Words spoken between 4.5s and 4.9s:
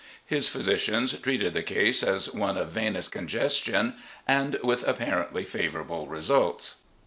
with